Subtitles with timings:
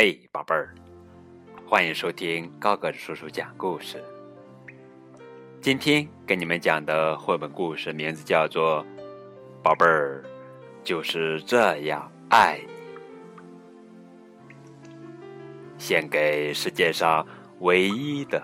[0.00, 0.72] 嘿，宝贝儿，
[1.66, 4.00] 欢迎收听高个子叔叔讲故事。
[5.60, 8.84] 今天跟你们讲的绘本故事名字叫做
[9.60, 10.22] 《宝贝儿
[10.84, 12.72] 就是这样爱你》，
[15.82, 17.26] 献给世界上
[17.58, 18.40] 唯一的、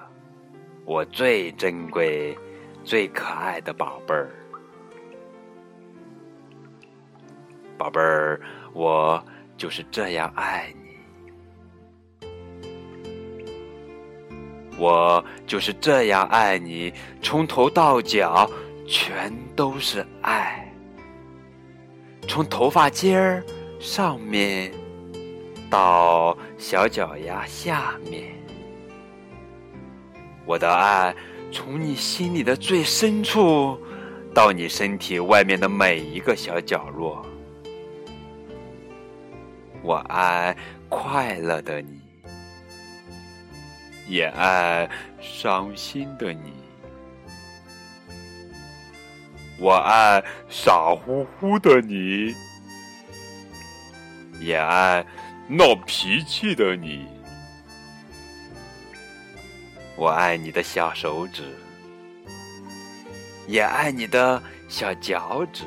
[0.85, 2.37] 我最珍贵、
[2.83, 4.29] 最可爱的宝贝儿。
[7.79, 8.41] 宝贝儿，
[8.73, 9.25] 我
[9.57, 10.84] 就是这样爱你。
[14.77, 16.93] 我就是这样爱你，
[17.23, 18.51] 从头到脚
[18.87, 20.69] 全都是爱，
[22.27, 23.43] 从头发尖儿
[23.79, 24.73] 上面
[25.71, 28.25] 到小脚丫下面，
[30.45, 31.15] 我的爱
[31.53, 33.79] 从你心里的最深处
[34.35, 37.25] 到你身体外面的每一个小角落，
[39.83, 40.57] 我爱
[40.89, 42.04] 快乐的你。
[44.07, 44.89] 也爱
[45.21, 46.53] 伤心的你，
[49.59, 52.35] 我爱傻乎乎的你，
[54.41, 55.05] 也爱
[55.49, 57.07] 闹脾气的你。
[59.97, 61.43] 我爱你的小手指，
[63.47, 65.65] 也爱你的小脚趾。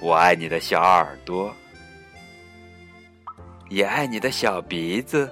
[0.00, 1.54] 我爱你的小耳朵。
[3.68, 5.28] 也爱你的小鼻子，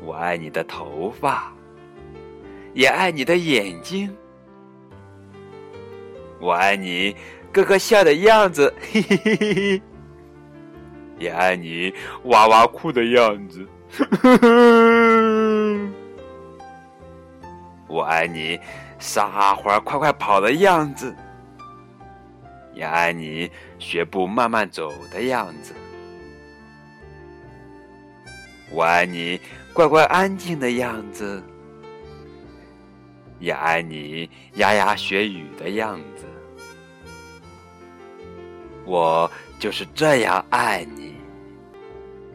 [0.00, 1.52] 我爱你的头发，
[2.72, 4.16] 也爱你的眼睛，
[6.40, 7.16] 我爱你
[7.52, 9.82] 咯咯笑的样子，嘿嘿嘿嘿嘿，
[11.18, 11.92] 也爱你
[12.24, 13.66] 哇哇哭的样子，
[14.22, 15.90] 呵呵，
[17.88, 18.58] 我爱你
[19.00, 21.12] 撒欢儿快快跑的样子。
[22.78, 25.74] 也爱你学步慢慢走的样子，
[28.70, 29.40] 我爱你
[29.72, 31.42] 乖乖安静的样子，
[33.40, 36.24] 也爱你牙牙学语的样子。
[38.84, 41.14] 我就是这样爱你，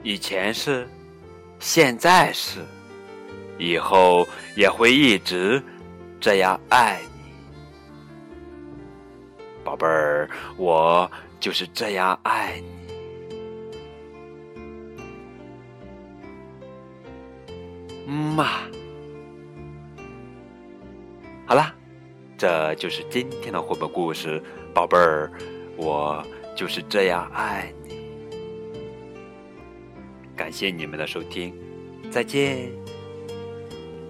[0.03, 0.85] 以前是，
[1.57, 2.59] 现在是，
[3.57, 5.63] 以后也会一直
[6.19, 7.12] 这样爱你。
[9.63, 11.09] 宝贝儿，我
[11.40, 12.84] 就是这样爱你。
[18.06, 18.59] 嗯嘛，
[21.46, 21.73] 好啦，
[22.38, 24.44] 这就是今天的绘本故事。
[24.73, 25.31] 宝贝儿，
[25.78, 26.22] 我
[26.56, 28.03] 就是这样爱你。
[30.35, 31.56] 感谢你们的收听，
[32.12, 32.72] 再见。